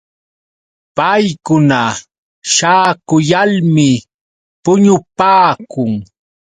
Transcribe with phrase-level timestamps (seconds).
[0.97, 1.81] Paykuna
[2.53, 3.89] śhaakuyalmi
[4.63, 5.91] puñupaakun.